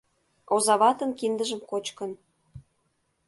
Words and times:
Озаватын 0.53 1.11
киндыжым 1.19 1.59
кочкын. 1.69 2.11